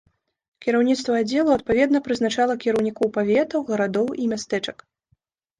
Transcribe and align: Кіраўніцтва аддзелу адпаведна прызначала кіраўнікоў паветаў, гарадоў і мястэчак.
Кіраўніцтва 0.65 1.19
аддзелу 1.23 1.51
адпаведна 1.57 2.01
прызначала 2.07 2.55
кіраўнікоў 2.63 3.13
паветаў, 3.19 3.59
гарадоў 3.69 4.07
і 4.25 4.27
мястэчак. 4.33 4.77